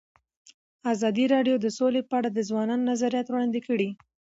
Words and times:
ازادي 0.93 1.25
راډیو 1.33 1.55
د 1.59 1.67
سوله 1.77 2.01
په 2.09 2.13
اړه 2.19 2.29
د 2.33 2.39
ځوانانو 2.49 2.87
نظریات 2.91 3.27
وړاندې 3.29 3.59
کړي. 3.67 3.89